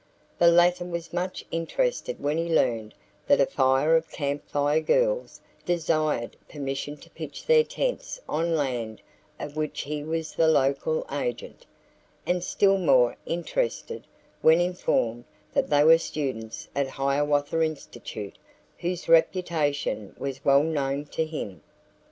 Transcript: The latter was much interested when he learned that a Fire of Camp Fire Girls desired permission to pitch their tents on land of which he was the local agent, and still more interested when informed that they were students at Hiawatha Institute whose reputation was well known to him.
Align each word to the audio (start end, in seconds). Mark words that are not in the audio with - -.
The 0.39 0.47
latter 0.49 0.83
was 0.83 1.13
much 1.13 1.45
interested 1.51 2.19
when 2.19 2.35
he 2.35 2.49
learned 2.49 2.95
that 3.27 3.39
a 3.39 3.45
Fire 3.45 3.95
of 3.95 4.09
Camp 4.09 4.49
Fire 4.49 4.79
Girls 4.81 5.39
desired 5.63 6.35
permission 6.49 6.97
to 6.97 7.09
pitch 7.11 7.45
their 7.45 7.63
tents 7.63 8.19
on 8.27 8.55
land 8.55 9.03
of 9.39 9.55
which 9.55 9.81
he 9.81 10.03
was 10.03 10.33
the 10.33 10.47
local 10.47 11.05
agent, 11.11 11.67
and 12.25 12.43
still 12.43 12.79
more 12.79 13.15
interested 13.27 14.07
when 14.41 14.59
informed 14.59 15.25
that 15.53 15.69
they 15.69 15.83
were 15.83 15.99
students 15.99 16.67
at 16.75 16.87
Hiawatha 16.87 17.61
Institute 17.63 18.39
whose 18.79 19.07
reputation 19.07 20.15
was 20.17 20.43
well 20.43 20.63
known 20.63 21.05
to 21.13 21.27
him. 21.27 21.61